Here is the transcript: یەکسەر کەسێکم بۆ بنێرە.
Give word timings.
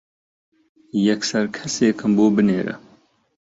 یەکسەر 1.07 1.45
کەسێکم 1.55 2.11
بۆ 2.17 2.25
بنێرە. 2.35 2.75